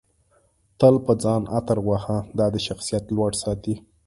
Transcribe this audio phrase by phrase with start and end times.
[0.79, 3.75] تل په ځان عطر وهه دادی شخصیت لوړ ساتي